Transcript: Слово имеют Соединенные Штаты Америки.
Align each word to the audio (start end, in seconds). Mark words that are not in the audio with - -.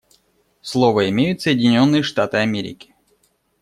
Слово 0.61 1.11
имеют 1.11 1.41
Соединенные 1.43 2.01
Штаты 2.01 2.37
Америки. 2.37 2.95